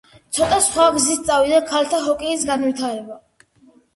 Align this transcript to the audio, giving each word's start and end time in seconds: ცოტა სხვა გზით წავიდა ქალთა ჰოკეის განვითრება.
ცოტა 0.35 0.55
სხვა 0.67 0.85
გზით 0.95 1.19
წავიდა 1.27 1.59
ქალთა 1.73 2.01
ჰოკეის 2.07 2.45
განვითრება. 2.53 3.21